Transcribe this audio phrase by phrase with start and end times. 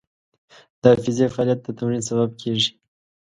[0.81, 2.71] د حافظې فعالیت د تمرین سبب کېږي.